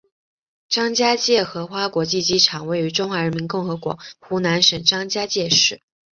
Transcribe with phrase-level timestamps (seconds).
[0.67, 5.79] 张家界荷花国际机场位于中华人民共和国湖南省张家界市。